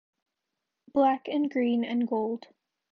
"Black 0.91 1.27
and 1.27 1.51
Green 1.51 1.83
and 1.83 2.07
Gold" 2.07 2.47